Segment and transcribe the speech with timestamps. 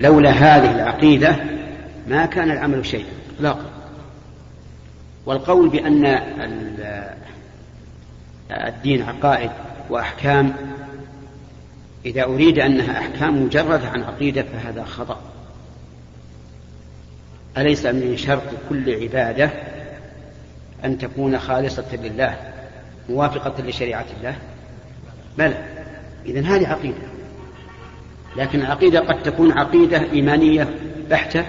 [0.00, 1.36] لولا هذه العقيدة
[2.08, 3.12] ما كان العمل شيئا.
[3.36, 3.70] إطلاقا
[5.26, 6.06] والقول بأن
[8.50, 9.50] الدين عقائد
[9.90, 10.52] وأحكام
[12.06, 15.20] إذا أريد أنها أحكام مجردة عن عقيدة فهذا خطأ.
[17.58, 19.50] أليس من شرط كل عبادة
[20.84, 22.36] أن تكون خالصة لله
[23.08, 24.36] موافقة لشريعة الله؟
[25.38, 25.64] بلى
[26.26, 27.15] إذن هذه عقيدة.
[28.36, 30.74] لكن العقيدة قد تكون عقيدة إيمانية
[31.10, 31.44] بحتة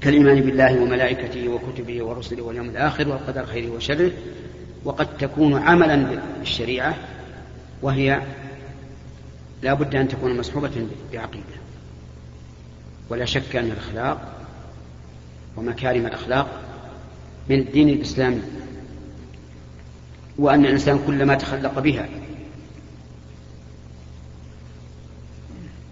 [0.00, 4.10] كالإيمان بالله وملائكته وكتبه ورسله واليوم الآخر والقدر خيره وشره
[4.84, 6.94] وقد تكون عملا بالشريعة
[7.82, 8.22] وهي
[9.62, 11.64] لا بد أن تكون مصحوبة بعقيدة.
[13.10, 14.32] ولا شك أن الأخلاق
[15.56, 16.48] ومكارم الأخلاق
[17.50, 18.42] من الدين الإسلامي
[20.38, 22.08] وأن الإنسان كلما تخلق بها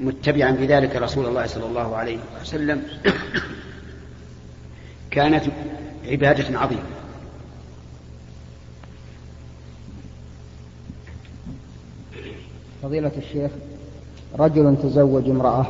[0.03, 2.83] متبعا بذلك رسول الله صلى الله عليه وسلم
[5.11, 5.45] كانت
[6.09, 6.83] عبادة عظيمة
[12.83, 13.51] فضيلة الشيخ
[14.39, 15.67] رجل تزوج امرأة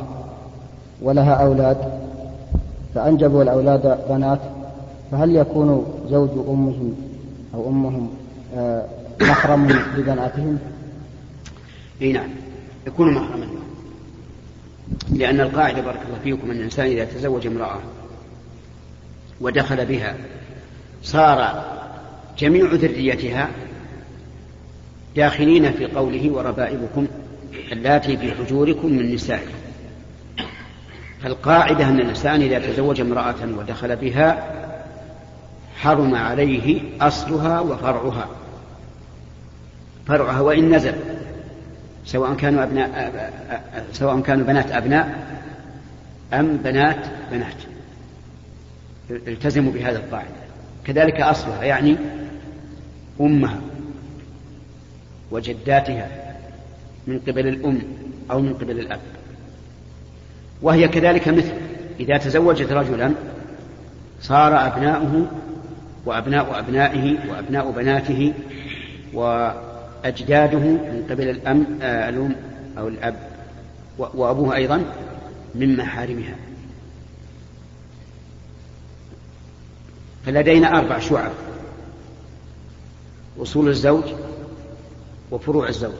[1.01, 1.77] ولها أولاد
[2.95, 4.39] فأنجبوا الأولاد بنات
[5.11, 6.95] فهل يكون زوج أمهم
[7.53, 8.09] أو أمهم
[8.55, 8.85] آه،
[9.21, 10.59] محرم لبناتهم؟
[12.01, 12.29] إي نعم
[12.87, 13.47] يكون محرما
[15.11, 17.79] لأن القاعدة بارك الله فيكم أن الإنسان إذا تزوج امرأة
[19.41, 20.15] ودخل بها
[21.03, 21.65] صار
[22.37, 23.49] جميع ذريتها
[25.15, 27.07] داخلين في قوله وربائبكم
[27.71, 29.53] اللاتي في حجوركم من نسائكم.
[31.23, 34.53] فالقاعدة أن الإنسان إذا تزوج امرأة ودخل بها
[35.75, 38.27] حرم عليه أصلها وفرعها.
[40.07, 40.93] فرعها وإن نزل.
[42.05, 43.31] سواء كانوا أبناء
[43.91, 45.27] سواء كانوا بنات أبناء
[46.33, 47.55] أم بنات بنات.
[49.09, 50.43] التزموا بهذا القاعدة.
[50.85, 51.95] كذلك أصلها يعني
[53.21, 53.61] أمها
[55.31, 56.07] وجداتها
[57.07, 57.81] من قبل الأم
[58.31, 58.99] أو من قبل الأب.
[60.61, 61.51] وهي كذلك مثل
[61.99, 63.13] إذا تزوجت رجلا
[64.21, 65.27] صار أبناؤه
[66.05, 68.33] وأبناء أبنائه وأبناء بناته
[70.03, 72.35] وأجداده من قبل الأم آه الأم
[72.77, 73.15] أو الأب
[73.97, 74.83] وأبوه أيضا
[75.55, 76.35] من محارمها.
[80.25, 81.31] فلدينا أربع شعب
[83.39, 84.03] أصول الزوج
[85.31, 85.91] وفروع الزوج.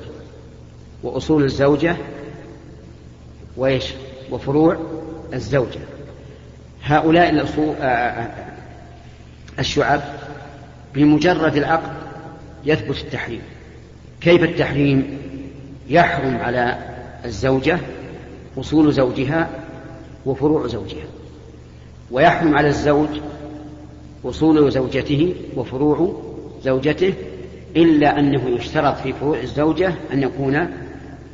[1.04, 1.96] وأصول الزوجة
[3.58, 3.94] وإيش؟
[4.32, 4.78] وفروع
[5.34, 5.80] الزوجة.
[6.84, 7.30] هؤلاء
[7.82, 8.54] آه، آه،
[9.60, 10.02] الشعب
[10.94, 11.94] بمجرد العقد
[12.66, 13.42] يثبت التحريم.
[14.24, 15.18] كيف التحريم
[15.90, 16.78] يحرم على
[17.26, 17.80] الزوجة
[18.58, 19.50] أصول زوجها
[20.26, 21.06] وفروع زوجها؟
[22.12, 23.10] ويحرم على الزوج
[24.26, 26.22] أصول زوجته وفروع
[26.64, 27.14] زوجته
[27.76, 30.68] إلا أنه يشترط في فروع الزوجة أن يكون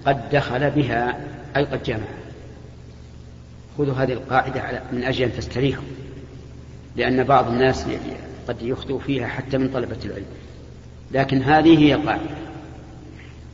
[0.06, 1.18] قد دخل بها
[1.56, 2.08] أي قد جمع
[3.78, 5.84] خذوا هذه القاعدة من أجل أن تستريحوا
[6.96, 7.86] لأن بعض الناس
[8.48, 10.26] قد يخطئ فيها حتى من طلبة العلم.
[11.12, 12.22] لكن هذه هي القاعدة.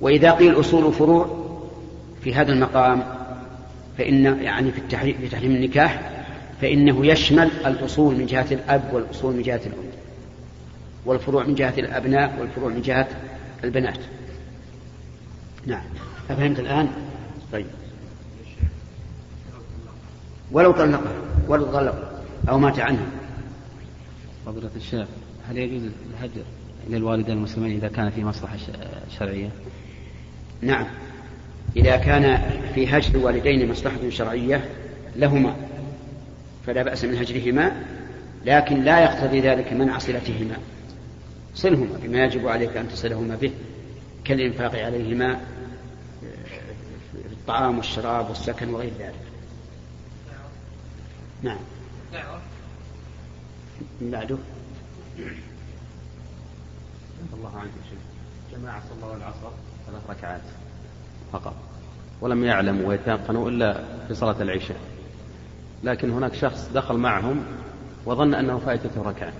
[0.01, 1.45] وإذا قيل أصول فروع
[2.21, 3.03] في هذا المقام
[3.97, 6.11] فإن يعني في التحريم في تحريم النكاح
[6.61, 9.85] فإنه يشمل الأصول من جهة الأب والأصول من جهة الأم.
[11.05, 13.07] والفروع من جهة الأبناء والفروع من جهة
[13.63, 13.99] البنات.
[15.65, 15.83] نعم.
[16.29, 16.87] أفهمت الآن؟
[17.51, 17.65] طيب.
[20.51, 21.11] ولو طلقها
[21.47, 23.05] ولو طلق أو مات عنها.
[24.45, 25.07] فضيلة الشيخ
[25.49, 26.43] هل يجوز الهجر؟
[26.89, 28.57] للوالدين المسلمين إذا كان في مصلحة
[29.19, 29.49] شرعية؟
[30.61, 30.85] نعم.
[31.77, 34.69] إذا كان في هجر الوالدين مصلحة شرعية
[35.15, 35.55] لهما
[36.65, 37.71] فلا بأس من هجرهما
[38.45, 40.57] لكن لا يقتضي ذلك منع صلتهما
[41.55, 43.51] صلهما بما يجب عليك أن تصلهما به
[44.25, 45.39] كالإنفاق عليهما
[47.11, 49.15] في الطعام والشراب والسكن وغير ذلك.
[51.43, 51.57] نعم.
[54.01, 54.37] من بعده؟
[57.33, 57.99] الله عنك شيخ
[58.59, 59.49] جماعة صلوا العصر
[59.87, 60.41] ثلاث ركعات
[61.33, 61.53] فقط.
[62.21, 64.77] ولم يعلموا ويتيقنوا إلا في صلاة العشاء.
[65.83, 67.45] لكن هناك شخص دخل معهم
[68.05, 69.33] وظن أنه فائتته ركعة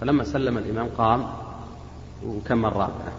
[0.00, 1.26] فلما سلم الإمام قام
[2.26, 3.12] وكمل رابعة.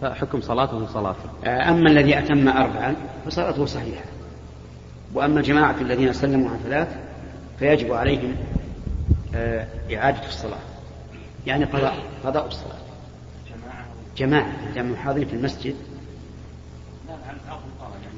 [0.00, 1.28] فحكم صلاته صلاته.
[1.44, 2.96] أما الذي أتم أربعا
[3.26, 4.04] فصلاته صحيحة.
[5.14, 6.88] وأما الجماعة الذين سلموا عن ثلاث
[7.58, 8.36] فيجب عليهم
[9.34, 10.69] آه، إعادة الصلاة.
[11.46, 11.96] يعني قضاء.
[12.24, 12.78] قضاء الصلاة.
[14.16, 14.46] جماعة.
[14.74, 14.96] جماعة.
[14.96, 15.74] حاضرين في المسجد.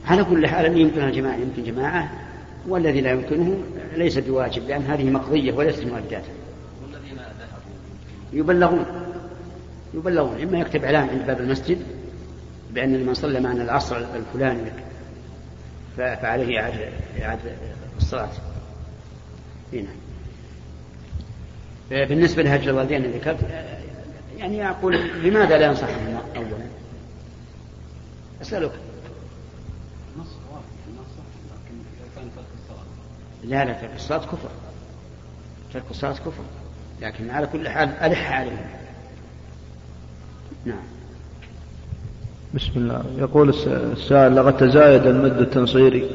[0.07, 2.11] على كل حال يمكن الجماعة يمكن جماعة.
[2.69, 3.63] والذي لا يمكنه
[3.97, 6.23] ليس بواجب لأن هذه مقضية وليست مؤداة
[8.33, 8.85] يبلغون.
[9.95, 10.41] يبلغون.
[10.41, 11.79] إما يكتب إعلان عند باب المسجد
[12.71, 14.71] بأن من صلى معنا العصر الفلاني
[15.97, 16.89] فعليه إعادة
[17.23, 17.53] إعادة
[17.97, 18.29] الصلاة.
[19.73, 19.89] هنا
[21.91, 23.39] بالنسبة لهجر الوالدين اللي ذكرت
[24.39, 26.49] يعني أقول لماذا لا ينصحهم أولا
[28.43, 28.73] أسألك.
[33.45, 34.49] لا لا ترك الصلاة كفر.
[35.73, 36.43] ترك الصلاة كفر.
[37.03, 38.67] لكن على كل حال ألح عليهم.
[40.65, 40.83] نعم.
[42.55, 43.05] بسم الله.
[43.19, 43.49] يقول
[43.93, 46.11] السائل لقد تزايد المد التنصيري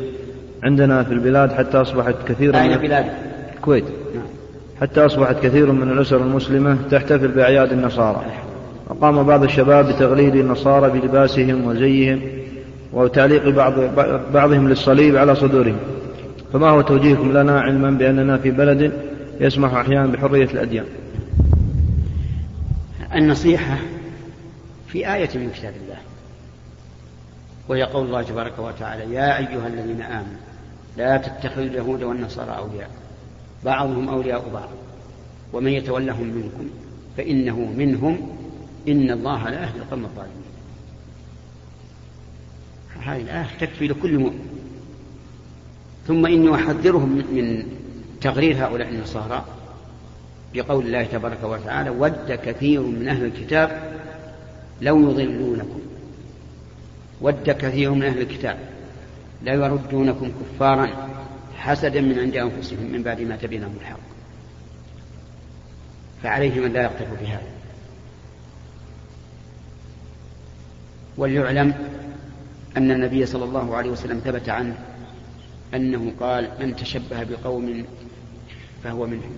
[0.63, 3.05] عندنا في البلاد حتى أصبحت كثيرا أين بلاد
[3.55, 3.85] الكويت.
[4.15, 4.26] نعم.
[4.81, 8.25] حتى أصبحت كثير من الأسر المسلمة تحتفل بأعياد النصارى.
[8.87, 12.21] وقام بعض الشباب بتغليد النصارى بلباسهم وزيهم
[12.93, 13.73] وتعليق بعض
[14.33, 15.77] بعضهم للصليب على صدورهم.
[16.53, 18.93] فما هو توجيهكم لنا علما بأننا في بلد
[19.39, 20.85] يسمح أحيانا بحرية الأديان؟
[23.15, 23.77] النصيحة
[24.87, 25.97] في آية من كتاب الله.
[27.69, 30.39] وهي قول الله تبارك وتعالى يا أيها الذين آمنوا
[30.97, 32.89] لا تتخذوا اليهود والنصارى أولياء.
[33.65, 34.69] بعضهم أولياء بعض.
[35.53, 36.69] ومن يتولهم منكم
[37.17, 38.37] فإنه منهم
[38.87, 40.47] إن الله لا يهدي القوم الظالمين.
[43.01, 44.47] هذه الآية تكفي لكل مؤمن.
[46.07, 47.63] ثم إني أحذرهم من
[48.21, 49.45] تغرير هؤلاء النصارى
[50.53, 53.93] بقول الله تبارك وتعالى ود كثير من أهل الكتاب
[54.81, 55.79] لو يضلونكم.
[57.21, 58.57] ود كثير من أهل الكتاب
[59.43, 60.89] لا يردونكم كفارا.
[61.57, 63.99] حسدا من عند أنفسهم من بعد ما تبين لهم الحق.
[66.23, 67.47] فعليهم أن لا يقتفوا بهذا.
[71.17, 71.73] وليعلم
[72.77, 74.77] أن النبي صلى الله عليه وسلم ثبت عنه
[75.73, 77.85] أنه قال من تشبه بقوم
[78.83, 79.37] فهو منهم.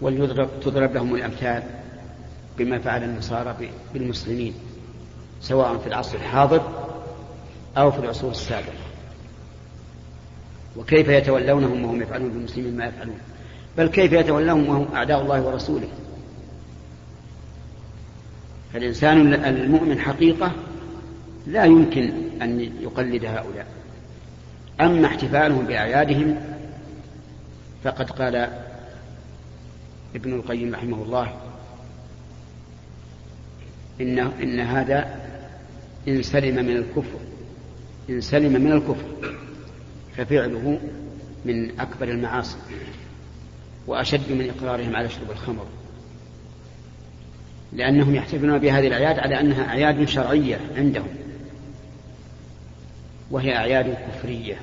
[0.00, 1.62] وليضرب تضرب لهم الأمثال
[2.58, 4.54] بما فعل النصارى بالمسلمين
[5.40, 6.62] سواء في العصر الحاضر
[7.76, 8.83] أو في العصور السابقة.
[10.76, 13.18] وكيف يتولونهم وهم يفعلون بالمسلمين ما يفعلون.
[13.78, 15.88] بل كيف يتولونهم وهم أعداء الله ورسوله.
[18.72, 20.52] فالإنسان المؤمن حقيقة
[21.46, 22.12] لا يمكن
[22.42, 23.66] أن يقلد هؤلاء.
[24.80, 26.36] أما احتفالهم بأعيادهم
[27.84, 28.48] فقد قال
[30.14, 31.32] ابن القيم رحمه الله
[34.00, 35.20] إن, إن هذا
[36.08, 37.18] إن سلم من الكفر
[38.10, 39.34] إن سلم من الكفر.
[40.16, 40.78] ففعله
[41.44, 42.56] من أكبر المعاصي
[43.86, 45.66] وأشد من إقرارهم على شرب الخمر.
[47.72, 51.08] لأنهم يحتفلون بهذه الأعياد على أنها أعياد شرعية عندهم
[53.30, 54.56] وهي أعياد كفرية.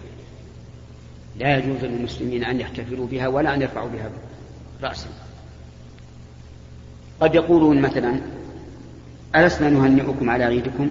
[1.38, 4.12] لا يجوز للمسلمين أن يحتفلوا بها ولا أن يرفعوا بها
[4.84, 5.08] رأسا.
[7.20, 8.22] قد يقولون مثلا
[9.36, 10.90] ألسنا نهنئكم على عيدكم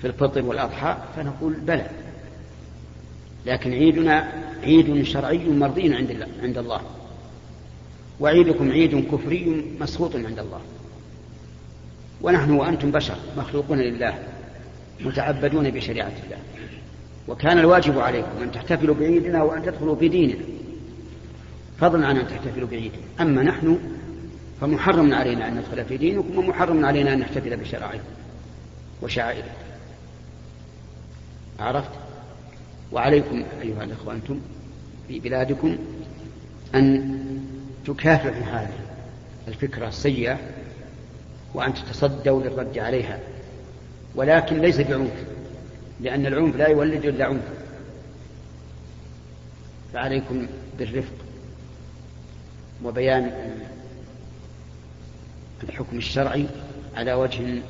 [0.00, 1.90] في الفطر والأضحى؟ فنقول بلى.
[3.46, 6.80] لكن عيدنا عيد شرعي مرضي عند الله, عند الله.
[8.20, 10.60] وعيدكم عيد كفري مسخوط عند الله.
[12.22, 14.18] ونحن وأنتم بشر مخلوقون لله
[15.00, 16.38] متعبدون بشريعة الله.
[17.28, 20.44] وكان الواجب عليكم أن تحتفلوا بعيدنا وأن تدخلوا في ديننا.
[21.80, 23.02] فضلا عن أن تحتفلوا بعيدنا.
[23.20, 23.78] أما نحن
[24.60, 28.04] فمحرم علينا أن ندخل في دينكم ومحرم علينا أن نحتفل بشرائعكم
[29.02, 29.48] وشعائركم.
[31.60, 31.90] عرفت؟
[32.92, 34.40] وعليكم أيها الأخوة أنتم
[35.08, 35.78] في بلادكم
[36.74, 37.18] أن
[37.86, 38.78] تكافحوا هذه
[39.48, 40.38] الفكرة السيئة
[41.54, 43.18] وأن تتصدوا للرد عليها.
[44.14, 45.24] ولكن ليس بعنف
[46.00, 47.44] لأن العنف لا يولد إلا عنف.
[49.92, 50.46] فعليكم
[50.78, 51.14] بالرفق
[52.84, 53.32] وبيان
[55.62, 56.46] الحكم الشرعي
[56.96, 57.62] على وجه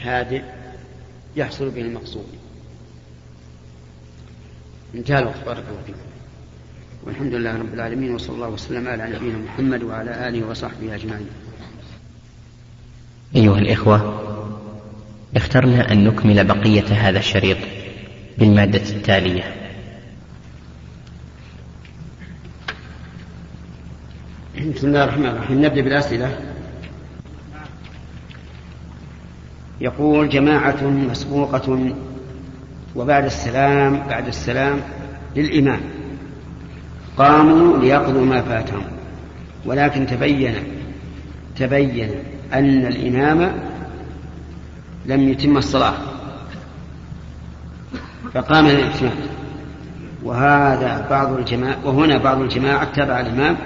[0.00, 0.42] هادئ
[1.36, 2.26] يحصل به المقصود.
[4.94, 5.98] انتهى الوقت بارك الله فيكم.
[7.04, 11.28] والحمد لله رب العالمين وصلى الله وسلم على نبينا محمد وعلى آله وصحبه أجمعين.
[13.36, 14.22] أيها الإخوة
[15.36, 17.56] اخترنا أن نكمل بقية هذا الشريط
[18.38, 19.54] بالمادة التالية.
[24.74, 25.64] بسم الله الرحمن الرحيم.
[25.64, 26.38] نبدأ بالأسئلة.
[29.80, 31.94] يقول جماعة مسبوقة
[32.96, 34.80] وبعد السلام بعد السلام
[35.36, 35.80] للإمام.
[37.18, 38.82] قاموا ليقضوا ما فاتهم.
[39.64, 40.54] ولكن تبين
[41.56, 42.10] تبين
[42.52, 43.52] أن الإمام
[45.06, 45.94] لم يتم الصلاة.
[48.34, 49.16] فقام الإتمام
[50.24, 53.56] وهذا بعض الجماعة وهنا بعض الجماعة اتبع الإمام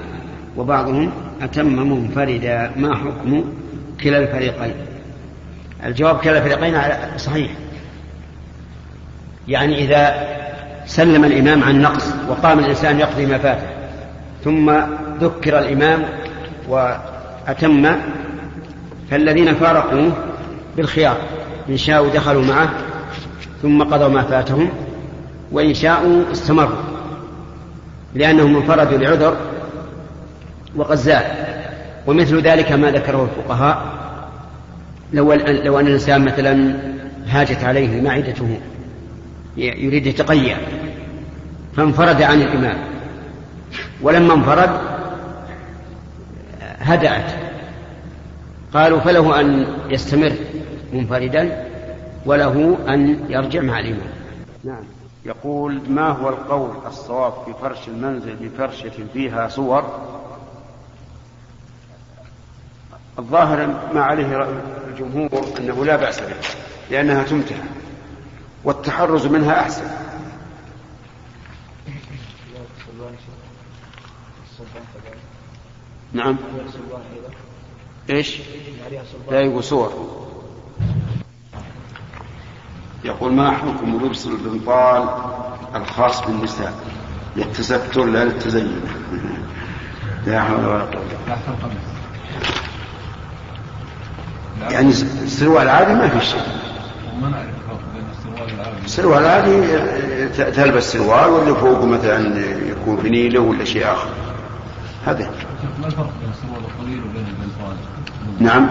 [0.57, 2.73] وبعضهم أتم منفردا.
[2.77, 3.45] ما حكم
[4.03, 4.75] كلا الفريقين؟
[5.87, 6.75] الجواب كلا الفريقين
[7.19, 7.51] صحيح.
[9.51, 10.29] يعني إذا
[10.87, 13.67] سلم الإمام عن نقص وقام الإنسان يقضي ما فاته
[14.45, 14.73] ثم
[15.21, 16.03] ذكر الإمام
[16.69, 17.97] وأتم
[19.11, 20.13] فالذين فارقوه
[20.77, 21.17] بالخيار
[21.69, 22.71] إن شاءوا دخلوا معه
[23.63, 24.71] ثم قضوا ما فاتهم
[25.53, 26.83] وإن شاءوا استمروا
[28.15, 29.37] لأنهم انفردوا لعذر
[30.77, 31.25] وقد زال
[32.07, 33.83] ومثل ذلك ما ذكره الفقهاء
[35.13, 36.75] لو لو أن الإنسان مثلا
[37.29, 38.61] هاجت عليه معدته
[39.57, 40.57] يريد يتقيأ.
[41.77, 42.79] فانفرد عن الإمام.
[44.03, 44.71] ولما انفرد
[46.79, 47.33] هدأت.
[48.75, 50.33] قالوا فله أن يستمر
[50.93, 51.67] منفردا
[52.27, 54.11] وله أن يرجع مع الإمام.
[54.65, 54.85] نعم.
[55.27, 60.01] يقول ما هو القول الصواب في فرش المنزل بفرشة فيها صور؟
[63.19, 64.49] الظاهر ما عليه
[64.89, 66.35] الجمهور أنه لا بأس به
[66.91, 67.57] لأنها تمتع.
[68.65, 69.85] والتحرز منها أحسن.
[76.13, 76.37] نعم.
[78.11, 78.41] إيش؟
[79.31, 80.21] لا يقول صور.
[83.05, 85.09] يقول ما حكم لبس البنطال
[85.75, 86.75] الخاص بالنساء؟
[87.37, 88.81] للتستر لا للتزين
[90.27, 91.39] لا حول ولا قوة.
[94.71, 96.43] يعني السروال العادي ما في شيء.
[98.91, 99.63] السروال العادي
[100.53, 104.09] تلبس سروال واللي فوق مثلا يكون بنيله ولا شيء آخر.
[105.07, 105.31] هذا.
[105.81, 107.77] ما الفرق بين السروال الطويل وبين البنطال؟
[108.41, 108.69] نعم.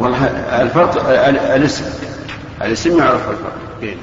[0.00, 0.26] والله
[0.62, 1.08] الفرق
[1.54, 1.84] الاسم.
[2.62, 4.02] الاسم يعرف الفرق بينه.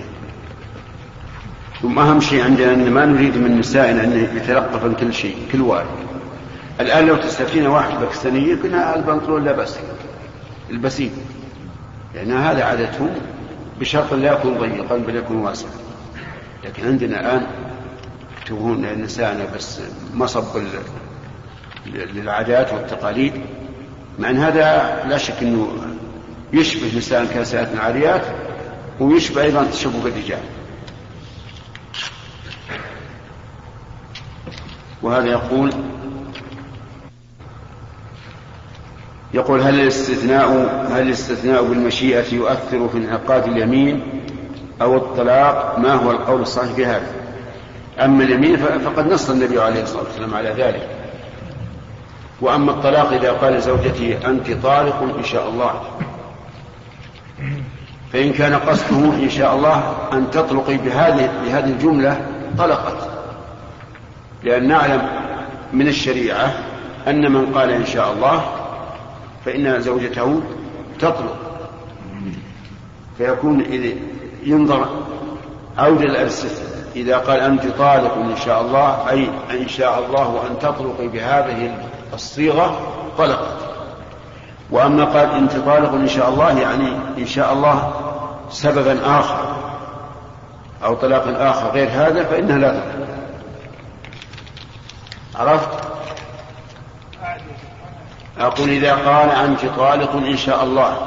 [1.82, 5.86] ثم أهم شيء عندنا أن ما نريد من نسائنا أن يتلقفن كل شيء كل واحد.
[6.80, 9.80] الآن لو تستفتين واحد باكستانية كنا البنطلون لا بأس.
[10.70, 11.12] البسيط.
[12.16, 13.10] لأن هذا عادتهم.
[13.80, 15.72] بشرط لا يكون ضيقا بل يكون واسعا
[16.64, 17.48] لكن عندنا الآن
[18.38, 19.82] يكتبون نسائنا بس
[20.14, 20.44] مصب
[21.86, 23.34] للعادات والتقاليد
[24.20, 24.64] مع أن هذا
[25.08, 25.68] لا شك إنه
[26.54, 28.22] يشبه نساء كاسات عاريات
[29.00, 30.40] ويشبه أيضا تشبه الرجال.
[35.02, 35.74] وهذا يقول
[39.34, 40.48] يقول هل الاستثناء
[40.92, 44.04] هل الاستثناء بالمشيئة يؤثر في انعقاد اليمين
[44.82, 47.12] أو الطلاق؟ ما هو القول الصحيح في هذا؟
[48.00, 50.88] أما اليمين فقد نص النبي عليه الصلاة والسلام على ذلك.
[52.42, 55.82] وأما الطلاق إذا قال لزوجته أنت طالق إن شاء الله.
[58.14, 62.22] فإن كان قصده إن شاء الله أن تطلقي بهذه بهذه الجملة
[62.58, 63.10] طلقت.
[64.44, 65.02] لأن نعلم
[65.74, 66.54] من الشريعة
[67.08, 68.59] أن من قال إن شاء الله
[69.50, 70.41] فإن زوجته
[71.00, 71.36] تطلق.
[73.18, 73.63] فيكون
[74.44, 74.86] ينظر
[75.77, 76.63] عودة الألسفة
[76.96, 81.77] إذا قال أنت طالق إن شاء الله أي إن شاء الله أن تطلقي بهذه
[82.13, 82.79] الصيغة
[83.18, 83.58] طلقت.
[84.72, 87.94] وأما قال أنت طالق إن شاء الله يعني إن شاء الله
[88.50, 89.56] سببا آخر
[90.84, 93.08] أو طلاق آخر غير هذا فإنها لا تطلق.
[95.36, 95.88] عرفت؟
[98.39, 100.98] أقول إذا قال أنت طالق إن شاء الله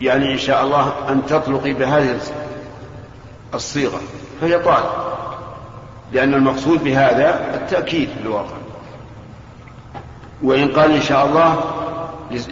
[0.00, 2.20] يعني إن شاء الله أن تطلقي بهذه
[3.54, 4.00] الصيغة
[4.40, 5.10] فهي طالق
[6.12, 8.56] لأن المقصود بهذا التأكيد في الواقع.
[10.42, 11.64] وإن قال إن شاء الله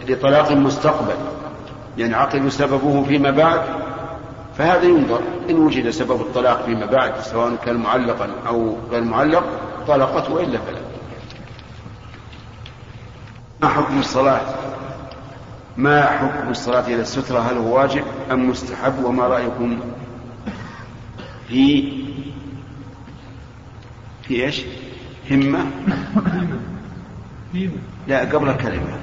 [0.07, 1.15] لطلاق مستقبل
[1.97, 3.61] ينعقد سببه فيما بعد
[4.57, 5.19] فهذا ينظر
[5.49, 9.43] إن وجد سبب الطلاق فيما بعد سواء كان معلقا أو غير معلق
[9.87, 10.88] طلقت وإلا فلا.
[13.61, 14.41] ما حكم الصلاة
[15.77, 19.79] ما حكم الصلاة إلى السترة هل هو واجب أم مستحب وما رأيكم
[21.47, 21.91] في
[24.23, 24.61] في إيش؟
[25.31, 25.65] همة
[28.07, 28.99] لا قبل الكلمة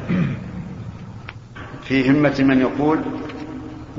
[1.83, 3.01] في همة من يقول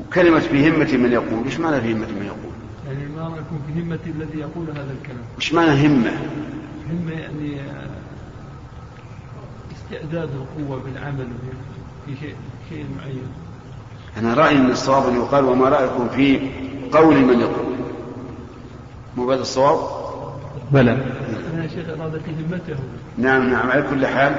[0.00, 2.52] وكلمة في همة من يقول وش معنى في همة من يقول؟
[2.86, 6.12] يعني ما يكون في همة الذي يقول هذا الكلام وش معنى همة؟
[6.90, 7.56] همة يعني
[9.92, 11.28] استعداد القوة بالعمل
[12.06, 12.34] في شيء
[12.68, 13.28] شيء معين.
[14.16, 16.50] أنا رأيي أن الصواب أن يقال وما رأيكم في
[16.92, 17.74] قول من يقول؟
[19.16, 19.78] مو هذا الصواب؟
[20.72, 20.92] بلى.
[21.54, 22.76] أنا شيخ إرادة همته
[23.18, 23.70] نعم نعم.
[23.70, 24.34] على كل حال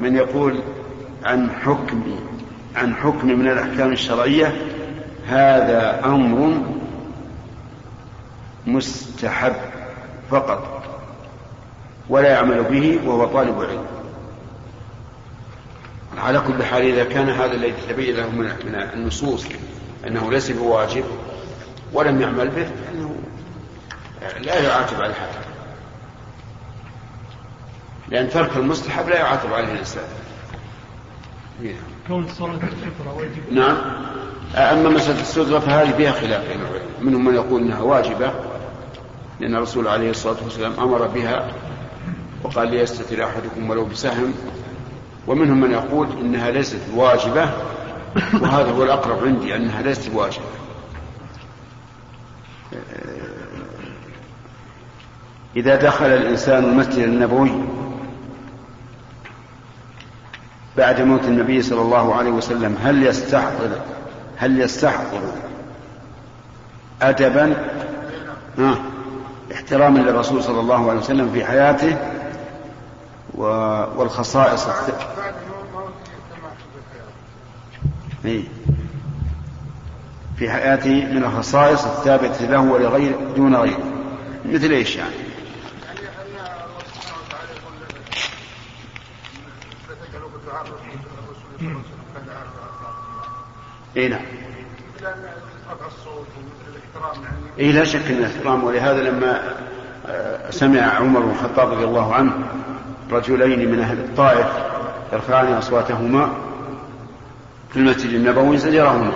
[0.00, 0.60] من يقول
[1.24, 2.02] عن حكم
[2.76, 4.54] عن حكم من الأحكام الشرعية
[5.26, 6.62] هذا أمر
[8.66, 9.54] مستحب
[10.30, 10.82] فقط
[12.08, 13.95] ولا يعمل به وهو طالب علم.
[16.16, 19.46] على كل حال إذا كان هذا الذي تبين له من النصوص
[20.06, 21.04] أنه ليس بواجب
[21.92, 23.16] ولم يعمل به فإنه
[24.40, 25.46] لا يعاتب على هذا
[28.08, 30.04] لأن ترك المستحب لا يعاتب عليه الإنسان.
[32.08, 33.52] كون صلاة الفطرة واجب.
[33.52, 33.76] نعم.
[34.54, 36.82] أما مسألة السدرة فهذه فيها خلاف بين العلماء.
[37.00, 38.32] منهم من يقول أنها واجبة
[39.40, 41.52] لأن الرسول عليه الصلاة والسلام أمر بها
[42.42, 44.34] وقال ليستتر أحدكم ولو بسهم.
[45.26, 47.50] ومنهم من يقول إنها ليست واجبة
[48.42, 50.44] وهذا هو الأقرب عندي أنها ليست واجبة.
[55.56, 57.52] إذا دخل الإنسان المسجد النبوي
[60.76, 63.70] بعد موت النبي صلى الله عليه وسلم هل يستحضر
[64.36, 65.20] هل يستحضر
[67.02, 67.54] أدبا؟
[69.52, 71.96] احتراما للرسول صلى الله عليه وسلم في حياته
[73.36, 74.68] والخصائص
[78.24, 78.44] إيه.
[80.38, 83.84] في حياته من الخصائص الثابتة له ولغيره دون غيره
[84.44, 85.14] مثل إيش يعني؟
[93.96, 94.20] اي نعم
[97.58, 99.56] اي لا شك إن الإحترام ولهذا لما
[100.06, 102.32] آه، سمع عمر بن الخطاب رضي الله عنه
[103.12, 104.46] رجلين من أهل الطائف
[105.12, 106.28] يرفعان أصواتهما
[107.70, 109.12] في المسجد النبوي زجرهما.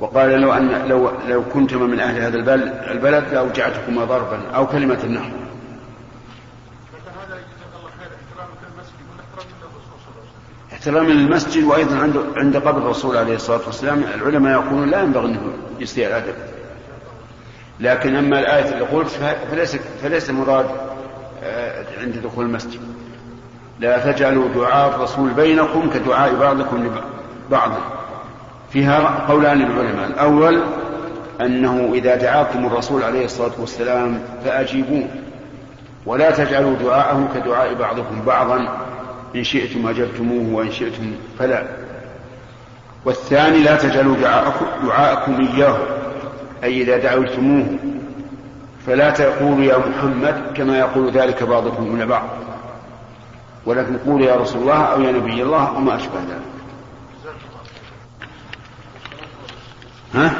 [0.00, 2.38] وقال لو ان لو لو كنتما من أهل هذا
[2.90, 5.30] البلد لأوجعتكما ضربا أو كلمة نحو
[10.72, 14.02] احترام للمسجد وأيضا عند عند قبر الرسول عليه الصلاة والسلام.
[14.14, 16.34] العلماء يقولون لا ينبغي أنه يسيء الادب
[17.80, 19.08] لكن أما الآية اللي قلت
[19.50, 20.85] فليس فليس المراد آه،
[22.00, 22.80] عند دخول المسجد.
[23.80, 26.90] لا تجعلوا دعاء الرسول بينكم كدعاء بعضكم
[27.50, 27.70] لبعض.
[28.72, 30.06] فيها قولان للعلماء.
[30.06, 30.62] الأول
[31.40, 35.08] أنه إذا دعاكم الرسول عليه الصلاة والسلام فأجيبوه.
[36.06, 38.68] ولا تجعلوا دعاءه كدعاء بعضكم بعضا.
[39.36, 41.62] إن شئتم أجبتموه وإن شئتم فلا.
[43.04, 45.78] والثاني لا تجعلوا دعاءكم, دعاءكم إياه.
[46.64, 47.66] أي إذا دعوتموه
[48.86, 52.28] فلا تقولوا يا محمد كما يقول ذلك بعضكم من بعض.
[53.66, 56.42] ولكن قولوا يا رسول الله أو يا نبي الله وما أشبه ذلك.
[60.14, 60.30] ها؟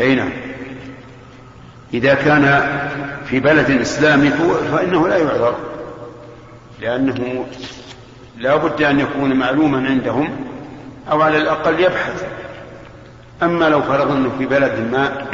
[0.00, 0.30] أي نعم.
[1.94, 2.62] إذا كان
[3.24, 4.30] في بلد إسلامي
[4.72, 5.56] فإنه لا يعذر.
[6.80, 7.46] لأنه
[8.38, 10.46] لا بد أن يكون معلوما عندهم
[11.10, 12.26] أو على الأقل يبحث.
[13.42, 15.26] أما لو فرض أنه في بلد ما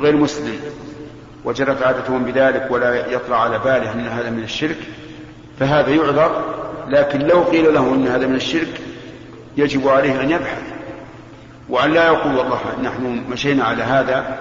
[0.00, 0.56] غير مسلم
[1.44, 4.78] وجرت عادتهم بذلك ولا يطلع على باله أن هذا من الشرك
[5.60, 6.44] فهذا يعذر
[6.88, 8.80] لكن لو قيل له أن هذا من الشرك
[9.56, 10.62] يجب عليه أن يبحث.
[11.68, 14.38] وأن لا يقول والله نحن مشينا على هذا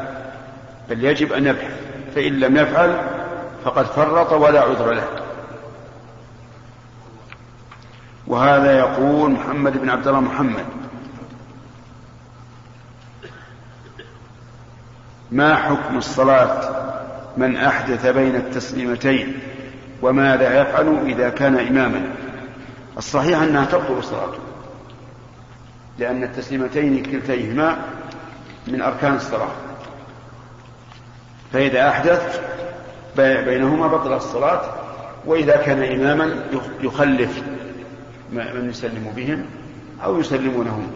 [0.89, 1.71] بل يجب أن يبحث.
[2.15, 2.97] فإن لم يفعل
[3.65, 5.07] فقد فرط ولا عذر له.
[8.27, 10.65] وهذا يقول محمد بن عبد الله محمد.
[15.33, 16.69] ما حكم الصلاة
[17.37, 19.39] من أحدث بين التسليمتين
[20.01, 22.01] وماذا يفعل إذا كان إماما؟
[22.97, 24.39] الصحيح أنها تبطل صلاته
[25.99, 27.77] لأن التسليمتين كلتيهما
[28.67, 29.51] من أركان الصلاة.
[31.53, 32.41] فإذا أحدث
[33.17, 34.61] بينهما بطل الصلاة
[35.25, 36.43] وإذا كان إماما
[36.81, 37.43] يخلف
[38.31, 39.45] من يسلم بهم
[40.03, 40.91] أو يسلمونهم.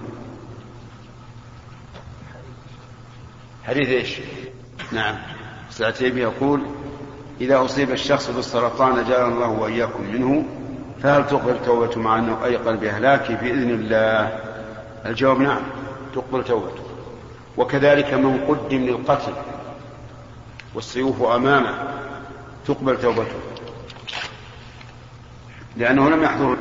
[3.67, 4.19] حديث إيش؟
[4.91, 5.15] نعم
[5.69, 6.61] ساعتين يقول
[7.41, 10.45] إذا أصيب الشخص بالسرطان أجارنا الله وإياكم منه
[11.03, 14.39] فهل تقبل توبته مع أنه أيقن بإهلاكه بإذن الله؟
[15.05, 15.61] الجواب نعم
[16.15, 16.83] تقبل توبته
[17.57, 19.33] وكذلك من قدم للقتل
[20.75, 21.73] والسيوف أمامه
[22.67, 23.39] تقبل توبته
[25.77, 26.57] لأنه لم يحضر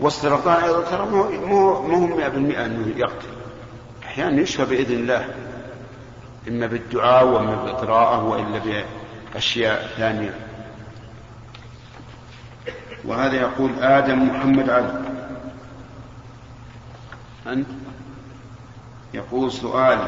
[0.00, 3.28] والسرطان أيضا ترى مو مو 100% أنه يقتل.
[4.04, 5.28] أحيانا يشفى بإذن الله.
[6.48, 8.84] إما بالدعاء وإما بالقراءة وإلا
[9.34, 10.34] بأشياء ثانية.
[13.04, 15.02] وهذا يقول آدم محمد علي.
[17.46, 17.68] أنت؟
[19.14, 19.98] يقول سؤال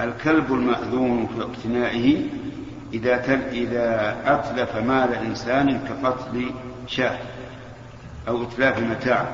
[0.00, 2.26] الكلب المأذون في اقتنائه
[2.92, 6.50] إذا إذا أتلف مال إنسان كقتل
[6.86, 7.18] شاة.
[8.28, 9.28] أو إتلاف متاع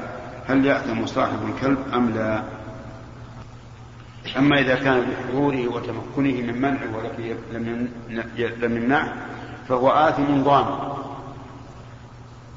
[0.49, 2.43] هل يأثم صاحب الكلب أم لا؟
[4.37, 7.37] أما إذا كان بحضوره وتمكنه من منعه ولكن
[8.61, 9.15] لم يمنعه
[9.69, 10.91] فهو آثم ضامن.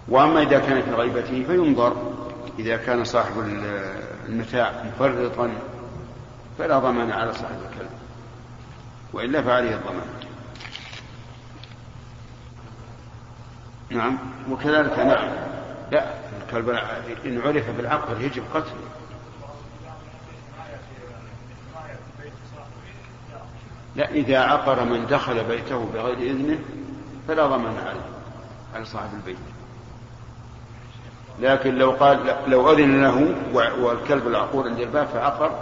[0.08, 2.14] وأما إذا كان في غيبته فينظر.
[2.60, 3.34] إذا كان صاحب
[4.30, 5.52] المتاع مفرطا
[6.58, 7.90] فلا ضمان على صاحب الكلب
[9.14, 10.08] وإلا فعليه الضمان.
[13.90, 14.18] نعم.
[14.52, 15.30] وكذلك نعم.
[15.92, 16.23] لا.
[17.26, 18.74] إن عرف بالعقل يجب قتله.
[23.96, 26.60] لا إذا عقر من دخل بيته بغير إذنه
[27.28, 28.10] فلا ضمان عليه
[28.76, 29.38] على صاحب البيت.
[31.40, 33.36] لكن لو قال لو أذن له
[33.80, 35.60] والكلب العقور عند الباب فعقر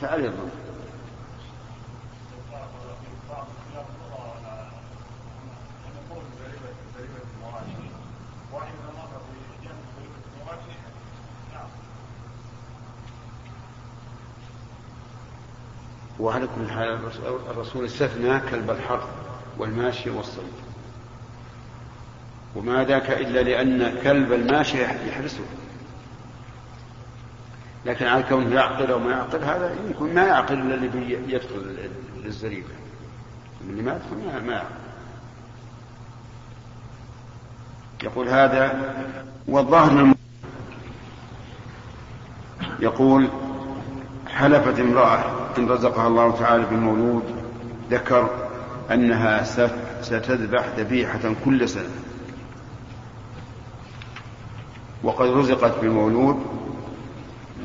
[0.00, 0.61] فعليه الضمان.
[16.22, 16.98] وعلى كل حال
[17.50, 19.08] الرسول استثنى كلب الحرث
[19.58, 20.52] والماشي والصيد
[22.56, 25.44] وما ذاك إلا لأن كلب الماشي يحرسه
[27.86, 31.76] لكن على كونه يعقل أو ما يعقل هذا يمكن ما يعقل إلا اللي يدخل
[32.24, 32.68] للزريبة.
[33.68, 34.66] اللي ما يدخل ما يعقل.
[38.02, 38.94] يقول هذا
[39.48, 40.14] والظاهر
[42.80, 43.28] يقول
[44.28, 47.22] حلفت امرأة إن رزقها الله تعالى بمولود
[47.90, 48.30] ذكر
[48.90, 49.44] أنها
[50.02, 51.90] ستذبح ذبيحة كل سنة.
[55.02, 56.42] وقد رزقت بمولود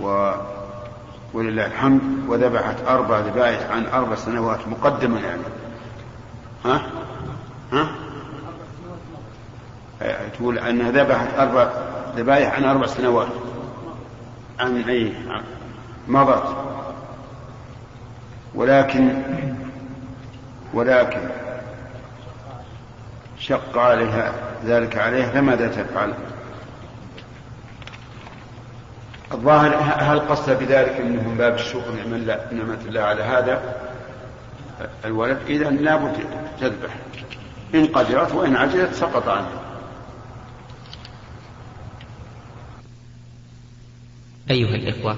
[0.02, 0.32] و
[1.34, 5.41] ولله الحمد وذبحت أربع ذبائح عن أربع سنوات مقدما يعني.
[6.65, 6.82] ها؟
[7.71, 7.89] ها؟
[10.34, 11.71] تقول أنها ذبحت أربع
[12.17, 13.28] ذبائح عن أربع سنوات.
[14.60, 15.13] عن أي؟
[16.08, 16.66] مضت.
[18.55, 19.21] ولكن
[20.73, 21.29] ولكن
[23.39, 24.33] شق عليها
[24.65, 26.13] ذلك عليها فماذا تفعل؟
[29.31, 31.91] الظاهر هل قصد بذلك انه من باب الشكر
[32.51, 33.75] نعمة الله على هذا
[35.05, 36.13] الولد؟ اذا لابد
[36.62, 36.95] تذبح.
[37.75, 39.62] إن قدرت وإن عجلت سقط عنها
[44.49, 45.17] أيها الإخوة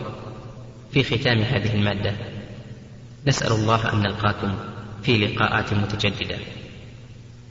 [0.91, 2.13] في ختام هذه المادة
[3.27, 4.57] نسأل الله أن نلقاكم
[5.03, 6.37] في لقاءات متجددة.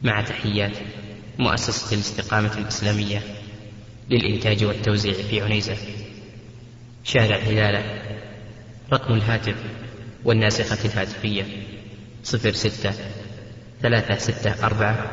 [0.03, 0.77] مع تحيات
[1.39, 3.23] مؤسسة الاستقامة الإسلامية
[4.11, 5.77] للإنتاج والتوزيع في عنيزة.
[7.05, 8.03] شارع هلالة
[8.93, 9.57] رقم الهاتف
[10.25, 11.45] والناسخة الهاتفية
[12.25, 12.93] صفر ستة
[13.83, 15.11] ثلاثة ستة أربعة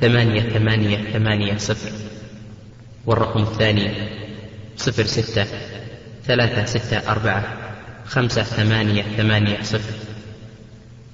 [0.00, 1.92] ثمانية ثمانية ثمانية صفر.
[3.06, 3.90] والرقم الثاني
[4.76, 5.46] صفر ستة
[6.24, 7.61] ثلاثة ستة أربعة.
[8.12, 9.94] خمسة ثمانية ثمانية صفر.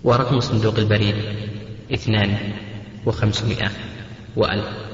[0.04, 1.14] ورقم صندوق البريد
[1.94, 2.38] اثنان
[3.06, 3.70] وخمسمائة
[4.37, 4.88] وألف.